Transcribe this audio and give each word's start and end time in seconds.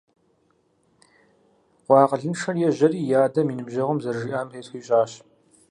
Къуэ 1.83 1.97
акъылыншэр 2.03 2.55
ежьэри 2.67 2.99
и 3.11 3.15
адэм 3.23 3.47
и 3.51 3.55
ныбжьэгъум 3.57 3.99
зэрыжиӀам 4.03 4.47
тету 4.51 4.75
ищӀащ. 4.79 5.11